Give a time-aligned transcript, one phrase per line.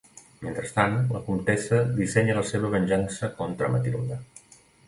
[0.45, 4.19] Mentrestant, la comtessa dissenya la seva venjança contra Matilde.